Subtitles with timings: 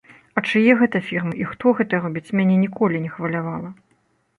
[0.39, 3.69] А чые гэта фірмы і хто гэта робіць, мяне ніколі не хвалявала.